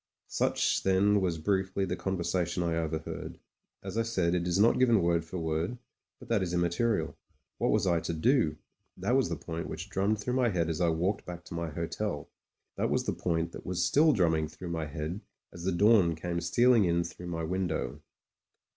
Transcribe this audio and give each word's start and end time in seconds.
Such 0.25 0.81
then 0.81 1.21
was 1.21 1.37
briefly 1.37 1.85
the 1.85 1.95
conversation 1.95 2.63
I 2.63 2.75
overheard. 2.75 3.37
As 3.83 3.99
I 3.99 4.01
said, 4.01 4.33
it 4.33 4.47
is 4.47 4.57
not 4.57 4.79
given 4.79 5.03
word 5.03 5.23
for 5.23 5.37
word— 5.37 5.77
^but 6.19 6.27
that 6.27 6.41
is 6.41 6.55
immaterial. 6.55 7.15
What 7.59 7.69
was 7.69 7.85
I 7.85 7.99
to 7.99 8.13
do? 8.13 8.57
That 8.97 9.15
was 9.15 9.29
the 9.29 9.35
point 9.35 9.67
which 9.69 9.91
drummed 9.91 10.17
through 10.19 10.33
my 10.33 10.49
head 10.49 10.71
as 10.71 10.81
I 10.81 10.89
walked 10.89 11.27
back 11.27 11.43
to 11.45 11.53
my 11.53 11.69
hotel; 11.69 12.31
that 12.77 12.89
was 12.89 13.03
the 13.03 13.13
point 13.13 13.53
which 13.53 13.63
was 13.63 13.85
still 13.85 14.11
drum 14.11 14.31
SPUD 14.31 14.57
TREVOR 14.57 14.65
OF 14.65 14.71
THE 14.71 14.77
RED 14.79 14.83
HUSSARS 14.85 14.95
89 14.95 15.03
ming 15.03 15.03
through 15.03 15.05
my 15.05 15.13
head 15.13 15.21
as 15.53 15.63
the 15.65 15.71
dawii 15.71 16.17
came 16.19 16.41
stealing 16.41 16.85
in 16.85 17.03
through 17.03 17.27
my 17.27 17.43
window. 17.43 18.01